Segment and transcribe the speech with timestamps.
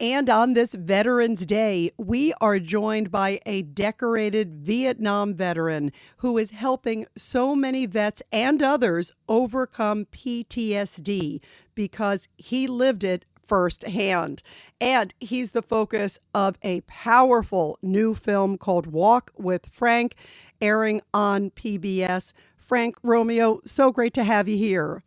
[0.00, 6.52] And on this Veterans Day, we are joined by a decorated Vietnam veteran who is
[6.52, 11.42] helping so many vets and others overcome PTSD
[11.74, 14.42] because he lived it firsthand.
[14.80, 20.14] And he's the focus of a powerful new film called Walk with Frank,
[20.62, 22.32] airing on PBS.
[22.56, 25.02] Frank Romeo, so great to have you here.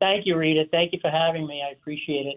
[0.00, 0.64] Thank you, Rita.
[0.70, 1.62] Thank you for having me.
[1.66, 2.36] I appreciate it.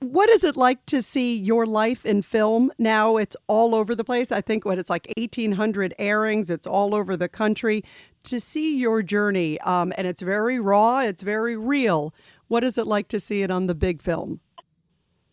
[0.00, 3.18] What is it like to see your life in film now?
[3.18, 4.32] It's all over the place.
[4.32, 6.48] I think what it's like 1,800 airings.
[6.48, 7.84] It's all over the country.
[8.24, 11.00] To see your journey, um, and it's very raw.
[11.00, 12.14] It's very real.
[12.48, 14.40] What is it like to see it on the big film?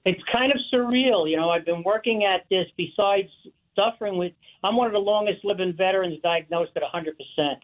[0.06, 1.30] It's kind of surreal.
[1.30, 3.30] You know, I've been working at this besides
[3.74, 4.34] suffering with.
[4.64, 7.56] I'm one of the longest living veterans diagnosed at 100%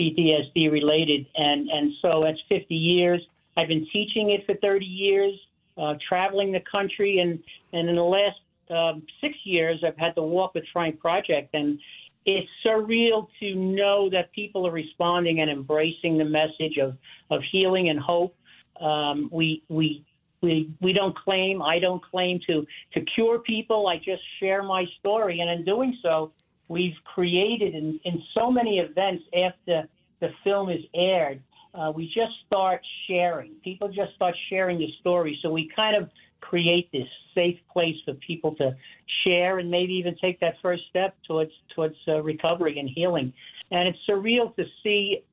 [0.00, 3.20] PTSD related, and and so that's 50 years.
[3.56, 5.34] I've been teaching it for 30 years
[5.76, 7.38] uh, traveling the country, and
[7.72, 8.38] and in the last
[8.70, 11.78] um, six years, I've had the Walk with Frank project, and
[12.26, 16.96] it's surreal to know that people are responding and embracing the message of
[17.30, 18.34] of healing and hope.
[18.80, 20.04] Um, we we
[20.42, 23.88] we we don't claim, I don't claim to to cure people.
[23.88, 26.32] I just share my story, and in doing so,
[26.68, 29.88] we've created in, in so many events after
[30.20, 31.42] the film is aired
[31.74, 33.52] uh, we just start sharing.
[33.62, 35.38] People just start sharing the story.
[35.42, 36.08] So we kind of
[36.40, 38.76] create this safe place for people to
[39.24, 43.32] share and maybe even take that first step towards towards uh, recovery and healing.
[43.70, 45.24] And it's surreal to see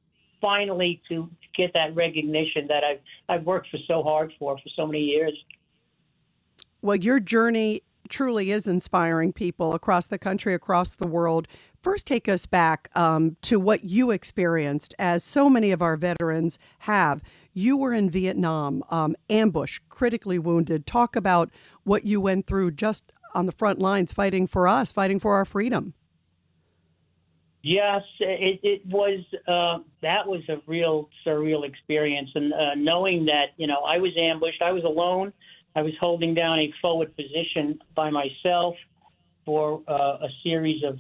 [0.42, 3.00] finally to get that recognition that I've
[3.30, 5.34] I've worked for so hard for for so many years.
[6.82, 11.48] Well, your journey truly is inspiring people across the country, across the world.
[11.82, 16.60] First, take us back um, to what you experienced, as so many of our veterans
[16.80, 17.24] have.
[17.54, 20.86] You were in Vietnam, um, ambushed, critically wounded.
[20.86, 21.50] Talk about
[21.84, 25.44] what you went through just on the front lines, fighting for us, fighting for our
[25.44, 25.96] freedom.
[27.64, 29.20] Yes, it, it was.
[29.48, 34.12] Uh, that was a real surreal experience, and uh, knowing that you know I was
[34.18, 35.34] ambushed, I was alone.
[35.76, 38.76] I was holding down a forward position by myself
[39.46, 41.00] for uh, a series of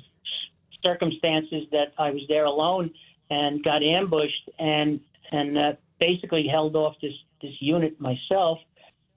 [0.83, 2.91] circumstances that I was there alone
[3.29, 4.99] and got ambushed and
[5.31, 8.59] and uh, basically held off this this unit myself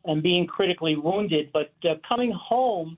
[0.05, 1.51] and being critically wounded.
[1.53, 2.97] But uh, coming home,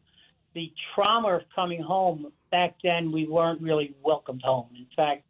[0.55, 4.69] the trauma of coming home back then we weren't really welcomed home.
[4.77, 5.23] In fact,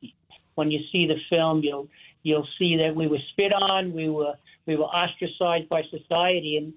[0.54, 1.88] when you see the film, you'll
[2.22, 4.34] you'll see that we were spit on, we were
[4.66, 6.72] we were ostracized by society, and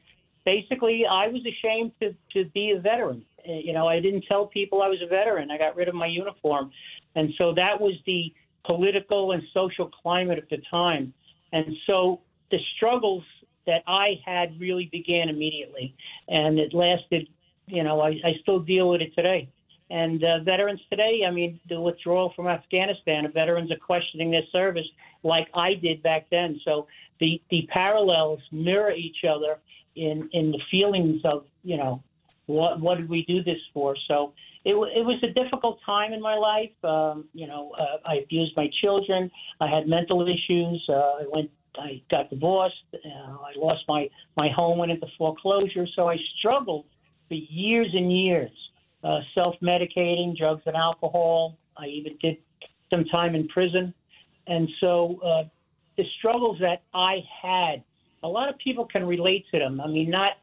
[0.45, 3.23] basically I was ashamed to to be a veteran.
[3.49, 5.49] Uh, you know, I didn't tell people I was a veteran.
[5.51, 6.71] I got rid of my uniform,
[7.15, 8.33] and so that was the
[8.65, 11.13] political and social climate at the time.
[11.51, 12.21] And so
[12.51, 13.23] the struggles
[13.65, 15.95] that I had really began immediately,
[16.27, 17.27] and it lasted.
[17.67, 19.47] You know, I, I still deal with it today.
[19.91, 24.85] And uh, veterans today, I mean, the withdrawal from Afghanistan, veterans are questioning their service
[25.23, 26.59] like I did back then.
[26.63, 26.87] So
[27.19, 29.57] the the parallels mirror each other
[29.95, 32.03] in in the feelings of you know
[32.49, 33.95] what what did we do this for?
[34.07, 34.33] So
[34.65, 36.71] it it was a difficult time in my life.
[36.83, 39.29] Um, you know, uh, I abused my children.
[39.61, 40.83] I had mental issues.
[40.89, 41.51] Uh, I went.
[41.77, 42.75] I got divorced.
[42.93, 45.85] Uh, I lost my my home, went into foreclosure.
[45.95, 46.85] So I struggled
[47.27, 48.51] for years and years,
[49.03, 51.57] uh, self-medicating, drugs and alcohol.
[51.77, 52.37] I even did
[52.89, 53.93] some time in prison,
[54.47, 55.43] and so uh,
[55.97, 57.83] the struggles that I had
[58.23, 59.79] a lot of people can relate to them.
[59.79, 60.33] I mean, not,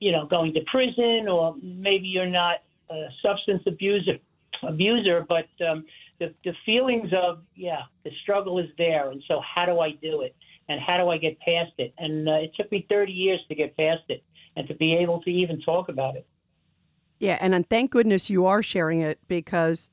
[0.00, 2.56] you know, going to prison or maybe you're not
[2.90, 4.18] a substance abuser,
[4.62, 5.84] abuser, but um,
[6.18, 9.10] the, the feelings of, yeah, the struggle is there.
[9.10, 10.34] And so how do I do it?
[10.68, 11.94] And how do I get past it?
[11.98, 14.22] And uh, it took me 30 years to get past it
[14.56, 16.26] and to be able to even talk about it.
[17.18, 19.90] Yeah, and thank goodness you are sharing it because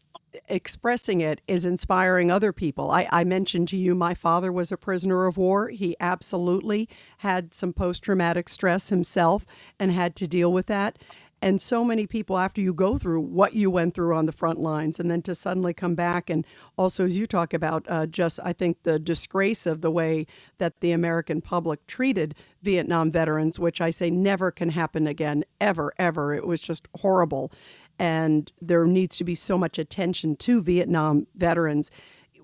[0.48, 2.92] expressing it is inspiring other people.
[2.92, 5.70] I, I, mentioned to you my father was a prisoner of war.
[5.70, 6.90] He absolutely
[7.20, 9.46] had some post traumatic stress himself
[9.80, 10.98] and had to deal with that.
[11.44, 14.62] And so many people, after you go through what you went through on the front
[14.62, 16.48] lines, and then to suddenly come back, and
[16.78, 20.26] also, as you talk about, uh, just I think the disgrace of the way
[20.60, 25.94] that the American public treated Vietnam veterans, which I say never can happen again, ever,
[26.00, 26.34] ever.
[26.34, 27.52] It was just horrible
[28.00, 31.92] and there needs to be so much attention to Vietnam veterans.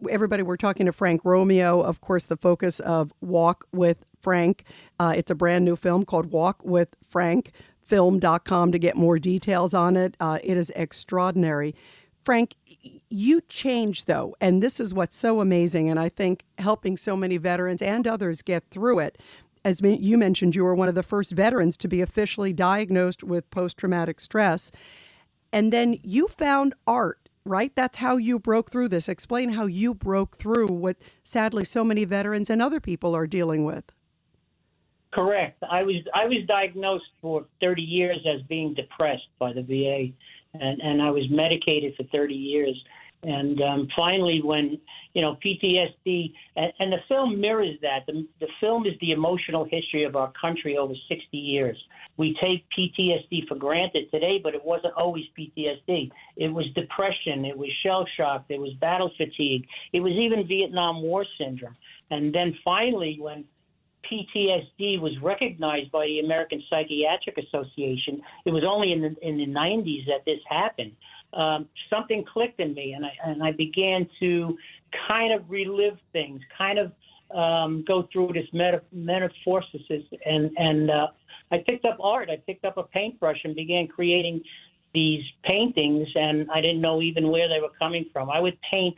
[0.09, 4.63] Everybody, we're talking to Frank Romeo, of course, the focus of Walk with Frank.
[4.99, 7.51] Uh, it's a brand new film called Walk with Frank.
[7.81, 10.15] Film.com to get more details on it.
[10.19, 11.73] Uh, it is extraordinary.
[12.23, 12.55] Frank,
[13.09, 17.37] you change though, and this is what's so amazing, and I think helping so many
[17.37, 19.17] veterans and others get through it.
[19.65, 23.49] As you mentioned, you were one of the first veterans to be officially diagnosed with
[23.49, 24.71] post traumatic stress.
[25.51, 27.71] And then you found art, right?
[27.75, 29.09] That's how you broke through this.
[29.09, 33.65] Explain how you broke through what sadly so many veterans and other people are dealing
[33.65, 33.91] with.
[35.11, 35.63] Correct.
[35.69, 40.13] I was I was diagnosed for 30 years as being depressed by the VA,
[40.53, 42.75] and and I was medicated for 30 years.
[43.23, 44.79] And um, finally, when
[45.13, 48.05] you know PTSD, and, and the film mirrors that.
[48.07, 51.77] The, the film is the emotional history of our country over 60 years.
[52.17, 56.11] We take PTSD for granted today, but it wasn't always PTSD.
[56.37, 61.01] It was depression, it was shell shock, it was battle fatigue, it was even Vietnam
[61.01, 61.75] War syndrome.
[62.11, 63.45] And then finally, when
[64.09, 69.47] PTSD was recognized by the American Psychiatric Association, it was only in the in the
[69.47, 70.93] 90s that this happened
[71.33, 74.57] um, something clicked in me, and I and I began to
[75.07, 76.91] kind of relive things, kind of
[77.35, 81.07] um, go through this meta- metamorphosis, and and uh,
[81.51, 82.29] I picked up art.
[82.29, 84.41] I picked up a paintbrush and began creating
[84.93, 88.29] these paintings, and I didn't know even where they were coming from.
[88.29, 88.97] I would paint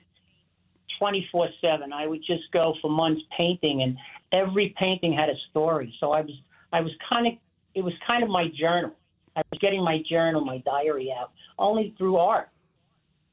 [1.01, 1.91] 24/7.
[1.93, 3.97] I would just go for months painting, and
[4.31, 5.93] every painting had a story.
[5.99, 6.35] So I was
[6.71, 7.33] I was kind of
[7.75, 8.91] it was kind of my journal.
[9.35, 12.49] I was getting my journal, my diary out only through art.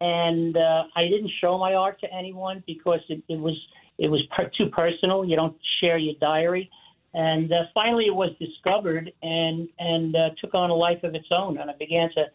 [0.00, 3.56] And uh, I didn't show my art to anyone because it, it was
[3.98, 5.24] it was per- too personal.
[5.24, 6.70] You don't share your diary.
[7.14, 11.26] And uh, finally, it was discovered and and uh, took on a life of its
[11.32, 11.58] own.
[11.58, 12.26] And I began to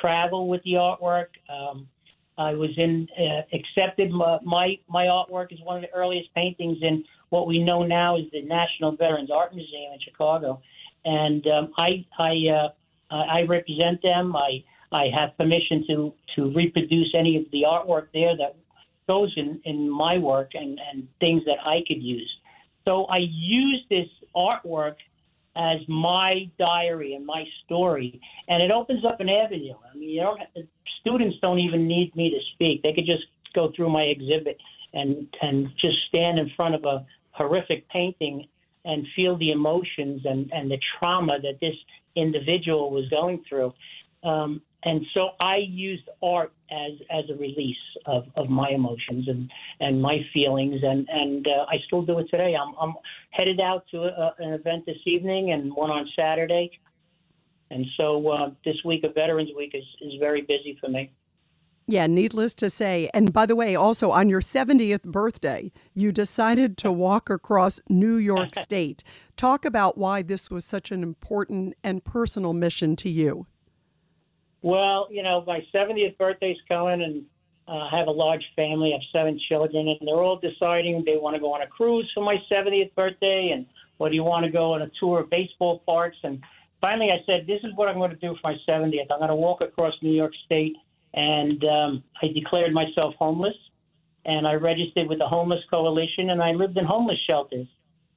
[0.00, 1.26] travel with the artwork.
[1.48, 1.86] Um,
[2.38, 4.10] I was in uh, accepted.
[4.10, 8.16] My, my my artwork is one of the earliest paintings in what we know now
[8.16, 10.60] is the National Veterans Art Museum in Chicago,
[11.04, 12.68] and um, I I uh,
[13.16, 14.34] I represent them.
[14.36, 18.56] I I have permission to to reproduce any of the artwork there that
[19.08, 22.30] goes in in my work and and things that I could use.
[22.84, 24.96] So I use this artwork
[25.54, 29.74] as my diary and my story, and it opens up an avenue.
[29.92, 30.40] I mean, you don't
[31.00, 33.24] students don't even need me to speak; they could just
[33.54, 34.58] go through my exhibit
[34.94, 38.46] and and just stand in front of a horrific painting
[38.84, 41.74] and feel the emotions and and the trauma that this
[42.16, 43.72] individual was going through.
[44.24, 47.76] Um, and so I used art as as a release
[48.06, 49.50] of, of my emotions and,
[49.80, 52.56] and my feelings, and and uh, I still do it today.
[52.60, 52.94] I'm I'm
[53.30, 56.70] headed out to a, an event this evening and one on Saturday,
[57.70, 61.12] and so uh, this week of Veterans Week is is very busy for me.
[61.86, 63.10] Yeah, needless to say.
[63.12, 68.16] And by the way, also on your 70th birthday, you decided to walk across New
[68.16, 69.02] York State.
[69.36, 73.46] Talk about why this was such an important and personal mission to you.
[74.62, 77.24] Well, you know, my 70th birthday's coming, and
[77.66, 78.92] uh, I have a large family.
[78.92, 82.08] I have seven children, and they're all deciding they want to go on a cruise
[82.14, 83.66] for my 70th birthday, and
[83.98, 86.16] what do you want to go on a tour of baseball parks?
[86.22, 86.40] And
[86.80, 89.06] finally, I said, this is what I'm going to do for my 70th.
[89.10, 90.76] I'm going to walk across New York State,
[91.14, 93.56] and um, I declared myself homeless,
[94.24, 97.66] and I registered with the Homeless Coalition, and I lived in homeless shelters.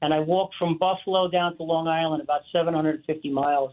[0.02, 3.72] And I walked from Buffalo down to Long Island, about 750 miles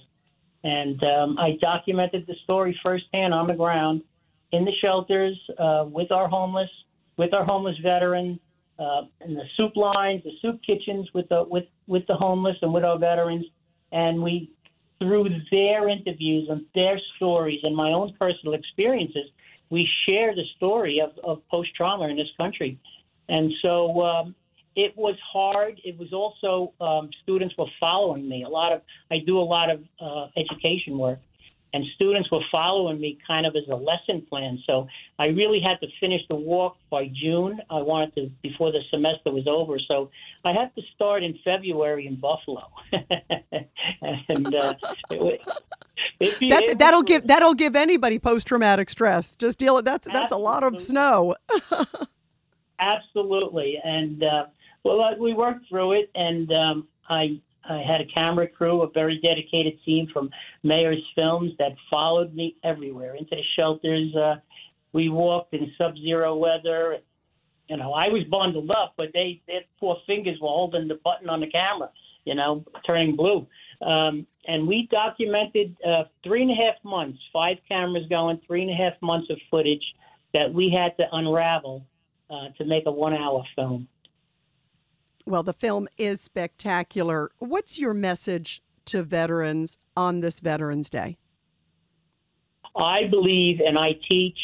[0.65, 4.03] and um, I documented the story firsthand on the ground
[4.53, 6.71] in the shelters uh, with our homeless,
[7.17, 8.39] with our homeless veterans,
[8.79, 12.73] uh, in the soup lines, the soup kitchens with the with with the homeless and
[12.73, 13.45] with our veterans,
[13.93, 14.51] and we
[15.03, 19.27] through their interviews and their stories and my own personal experiences,
[19.71, 22.79] we share the story of, of post trauma in this country.
[23.29, 24.35] And so um,
[24.77, 25.81] it was hard.
[25.85, 28.45] It was also um, students were following me.
[28.45, 31.19] A lot of I do a lot of uh, education work,
[31.75, 34.59] and students were following me kind of as a lesson plan.
[34.67, 34.87] So
[35.19, 37.61] I really had to finish the walk by June.
[37.71, 39.79] I wanted to before the semester was over.
[39.79, 40.11] So
[40.45, 44.75] I had to start in February in Buffalo, and uh,
[45.11, 45.41] it,
[46.21, 49.35] It- That it that'll give that'll give anybody post traumatic stress.
[49.37, 51.37] Just deal with that's that's a lot of snow.
[52.79, 54.47] Absolutely, and uh,
[54.85, 59.21] well, we worked through it, and um, I I had a camera crew, a very
[59.21, 60.31] dedicated team from
[60.63, 64.15] Mayer's Films that followed me everywhere into the shelters.
[64.17, 64.37] Uh,
[64.93, 66.99] we walked in sub-zero weather.
[67.69, 71.29] You know, I was bundled up, but they their four fingers were holding the button
[71.29, 71.91] on the camera.
[72.25, 73.47] You know, turning blue.
[73.85, 78.71] Um, and we documented uh, three and a half months, five cameras going, three and
[78.71, 79.83] a half months of footage
[80.35, 81.85] that we had to unravel
[82.31, 83.89] uh, to make a one-hour film.
[85.27, 87.31] Well, the film is spectacular.
[87.39, 91.19] What's your message to veterans on this Veterans Day?
[92.77, 94.39] I believe and I teach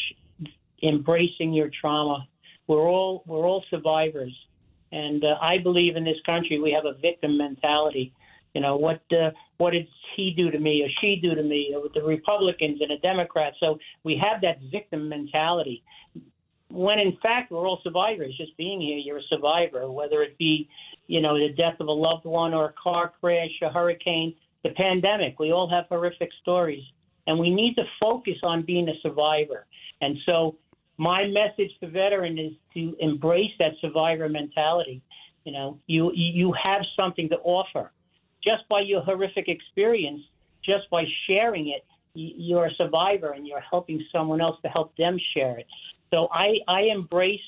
[0.83, 2.27] embracing your trauma.
[2.67, 4.33] We're all we're all survivors,
[4.91, 8.13] and uh, I believe in this country we have a victim mentality.
[8.53, 11.75] You know what uh, what did he do to me or she do to me
[11.75, 13.57] or the Republicans and the Democrats?
[13.59, 15.83] So we have that victim mentality.
[16.71, 18.35] When in fact we're all survivors.
[18.37, 19.91] Just being here, you're a survivor.
[19.91, 20.69] Whether it be,
[21.07, 24.69] you know, the death of a loved one or a car crash, a hurricane, the
[24.71, 25.39] pandemic.
[25.39, 26.83] We all have horrific stories,
[27.27, 29.65] and we need to focus on being a survivor.
[30.01, 30.57] And so,
[30.97, 35.01] my message to veteran is to embrace that survivor mentality.
[35.45, 37.91] You know, you you have something to offer.
[38.43, 40.21] Just by your horrific experience,
[40.63, 45.17] just by sharing it, you're a survivor, and you're helping someone else to help them
[45.33, 45.67] share it.
[46.11, 47.39] So I I embrace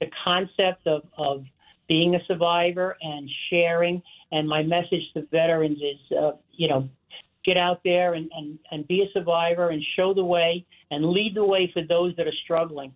[0.00, 1.44] the concept of of
[1.88, 4.02] being a survivor and sharing.
[4.32, 6.88] And my message to veterans is, uh, you know,
[7.44, 11.34] get out there and, and, and be a survivor and show the way and lead
[11.34, 12.92] the way for those that are struggling.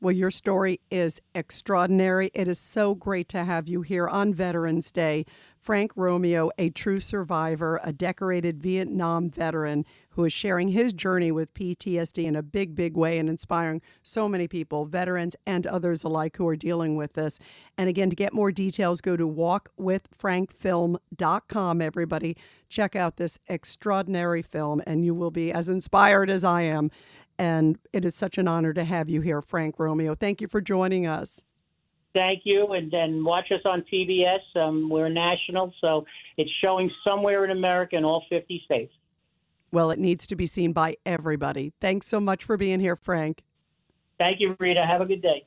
[0.00, 2.30] Well, your story is extraordinary.
[2.32, 5.26] It is so great to have you here on Veterans Day.
[5.58, 11.52] Frank Romeo, a true survivor, a decorated Vietnam veteran who is sharing his journey with
[11.52, 16.36] PTSD in a big, big way and inspiring so many people, veterans and others alike
[16.36, 17.40] who are dealing with this.
[17.76, 22.36] And again, to get more details, go to walkwithfrankfilm.com, everybody.
[22.68, 26.92] Check out this extraordinary film, and you will be as inspired as I am.
[27.38, 30.14] And it is such an honor to have you here, Frank Romeo.
[30.14, 31.42] Thank you for joining us.
[32.14, 34.40] Thank you, and then watch us on PBS.
[34.56, 36.04] Um, we're national, so
[36.36, 38.92] it's showing somewhere in America in all 50 states.
[39.70, 41.74] Well, it needs to be seen by everybody.
[41.80, 43.44] Thanks so much for being here, Frank.
[44.18, 44.84] Thank you, Rita.
[44.84, 45.46] Have a good day.